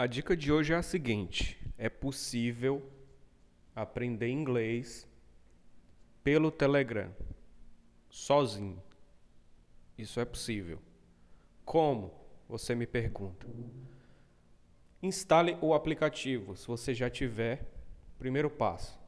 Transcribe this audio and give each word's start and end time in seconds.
A 0.00 0.06
dica 0.06 0.34
de 0.34 0.50
hoje 0.50 0.72
é 0.72 0.76
a 0.76 0.82
seguinte: 0.82 1.58
é 1.76 1.90
possível 1.90 2.90
aprender 3.76 4.30
inglês 4.30 5.06
pelo 6.24 6.50
Telegram, 6.50 7.14
sozinho. 8.08 8.82
Isso 9.98 10.18
é 10.18 10.24
possível. 10.24 10.78
Como? 11.66 12.14
Você 12.48 12.74
me 12.74 12.86
pergunta. 12.86 13.46
Instale 15.02 15.58
o 15.60 15.74
aplicativo, 15.74 16.56
se 16.56 16.66
você 16.66 16.94
já 16.94 17.10
tiver. 17.10 17.70
Primeiro 18.18 18.48
passo. 18.48 18.98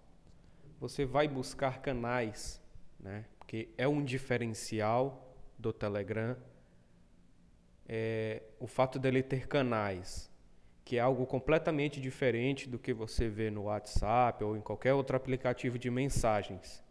Você 0.79 1.07
vai 1.07 1.27
buscar 1.27 1.81
canais, 1.81 2.61
né? 3.01 3.25
Porque 3.39 3.71
é 3.79 3.89
um 3.89 4.05
diferencial 4.05 5.35
do 5.59 5.73
Telegram. 5.73 6.37
É, 7.89 8.43
o 8.61 8.67
fato 8.67 8.99
dele 8.99 9.23
ter 9.23 9.49
canais 9.49 10.31
que 10.85 10.97
é 10.97 11.01
algo 11.01 11.27
completamente 11.27 12.01
diferente 12.01 12.69
do 12.69 12.79
que 12.79 12.93
você 12.93 13.29
vê 13.29 13.51
no 13.51 13.65
WhatsApp 13.65 14.43
ou 14.43 14.57
em 14.57 14.61
qualquer 14.61 14.95
outro 14.95 15.17
aplicativo 15.17 15.79
de 15.79 15.91
mensagens. 15.91 16.83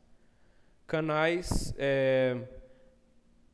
Canais 0.88 1.73
é, 1.77 2.38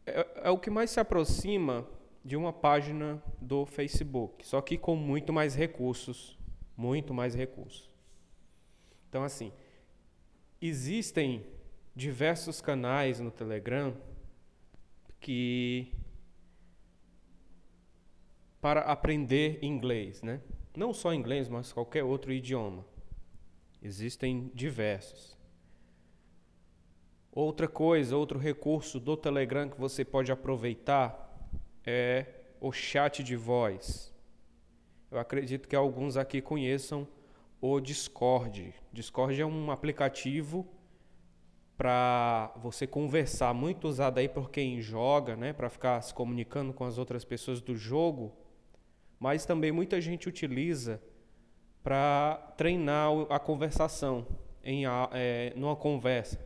é, 0.05 0.27
é, 0.43 0.49
o 0.49 0.57
que 0.57 0.69
mais 0.69 0.91
se 0.91 0.99
aproxima 0.99 1.87
de 2.23 2.35
uma 2.35 2.51
página 2.51 3.21
do 3.41 3.65
Facebook, 3.65 4.45
só 4.45 4.61
que 4.61 4.77
com 4.77 4.95
muito 4.95 5.31
mais 5.31 5.55
recursos, 5.55 6.37
muito 6.75 7.13
mais 7.13 7.33
recursos. 7.33 7.89
Então 9.09 9.23
assim, 9.23 9.51
existem 10.61 11.45
diversos 11.95 12.61
canais 12.61 13.19
no 13.19 13.31
Telegram 13.31 13.95
que 15.19 15.91
para 18.67 18.81
aprender 18.81 19.59
inglês, 19.61 20.21
né? 20.21 20.41
Não 20.75 20.93
só 20.93 21.13
inglês, 21.13 21.47
mas 21.47 21.71
qualquer 21.71 22.03
outro 22.03 22.33
idioma. 22.33 22.85
Existem 23.81 24.51
diversos. 24.53 25.37
Outra 27.31 27.65
coisa, 27.69 28.17
outro 28.17 28.37
recurso 28.37 28.99
do 28.99 29.15
Telegram 29.15 29.69
que 29.69 29.79
você 29.79 30.03
pode 30.03 30.33
aproveitar 30.33 31.49
é 31.85 32.25
o 32.59 32.73
chat 32.73 33.23
de 33.23 33.37
voz. 33.37 34.13
Eu 35.09 35.17
acredito 35.17 35.69
que 35.69 35.75
alguns 35.75 36.17
aqui 36.17 36.41
conheçam 36.41 37.07
o 37.61 37.79
Discord. 37.79 38.75
Discord 38.91 39.41
é 39.41 39.45
um 39.45 39.71
aplicativo 39.71 40.67
para 41.77 42.51
você 42.57 42.85
conversar, 42.85 43.53
muito 43.53 43.87
usado 43.87 44.17
aí 44.17 44.27
por 44.27 44.51
quem 44.51 44.81
joga, 44.81 45.37
né, 45.37 45.53
para 45.53 45.69
ficar 45.69 46.01
se 46.01 46.13
comunicando 46.13 46.73
com 46.73 46.83
as 46.83 46.97
outras 46.97 47.23
pessoas 47.23 47.61
do 47.61 47.73
jogo 47.73 48.45
mas 49.19 49.45
também 49.45 49.71
muita 49.71 49.99
gente 49.99 50.27
utiliza 50.27 51.01
para 51.83 52.35
treinar 52.57 53.09
a 53.29 53.39
conversação 53.39 54.27
em 54.63 54.83
é, 55.13 55.53
numa 55.55 55.75
conversa. 55.75 56.45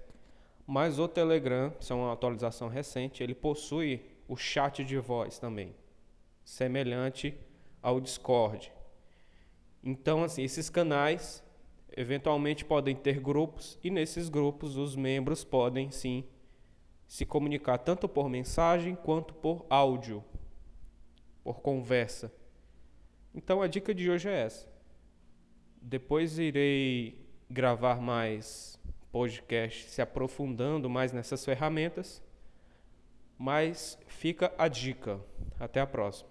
Mas 0.66 1.00
o 1.00 1.08
Telegram, 1.08 1.74
isso 1.80 1.92
é 1.92 1.96
uma 1.96 2.14
atualização 2.14 2.70
recente, 2.70 3.24
ele 3.24 3.36
possui 3.36 4.06
o 4.28 4.38
chat 4.38 4.84
de 4.84 4.98
voz 4.98 5.40
também, 5.40 5.76
semelhante 6.46 7.38
ao 7.82 8.00
Discord. 8.00 8.72
Então, 9.84 10.24
assim, 10.24 10.44
esses 10.44 10.70
canais 10.70 11.44
eventualmente 11.98 12.64
podem 12.64 12.96
ter 12.96 13.20
grupos 13.20 13.78
e 13.84 13.90
nesses 13.90 14.30
grupos 14.30 14.78
os 14.78 14.96
membros 14.96 15.44
podem 15.44 15.92
sim 15.92 16.24
se 17.08 17.26
comunicar 17.26 17.78
tanto 17.80 18.08
por 18.08 18.30
mensagem 18.30 18.96
quanto 18.96 19.34
por 19.34 19.66
áudio, 19.70 20.24
por 21.44 21.60
conversa. 21.60 22.32
Então 23.34 23.62
a 23.62 23.68
dica 23.68 23.94
de 23.94 24.10
hoje 24.10 24.30
é 24.30 24.42
essa. 24.42 24.68
Depois 25.82 26.38
irei 26.38 27.20
gravar 27.50 28.00
mais 28.02 28.80
podcast 29.12 29.90
se 29.90 30.02
aprofundando 30.02 30.90
mais 30.90 31.12
nessas 31.12 31.44
ferramentas, 31.44 32.24
mas 33.38 33.98
fica 34.08 34.54
a 34.58 34.68
dica. 34.68 35.20
Até 35.60 35.82
a 35.82 35.88
próxima. 35.88 36.31